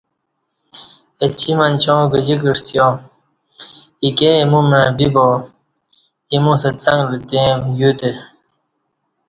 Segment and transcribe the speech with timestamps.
[1.23, 2.87] اچی منچاں گجی کعسِیا
[4.03, 5.27] ایکی ایمو مع بیبا
[6.31, 8.11] اِیمُو ستہ څنگ لتریں یوتہ۔